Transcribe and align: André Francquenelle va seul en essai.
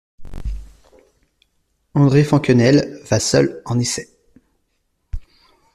André 1.93 2.23
Francquenelle 2.23 3.01
va 3.11 3.19
seul 3.19 3.61
en 3.65 3.77
essai. 3.79 4.09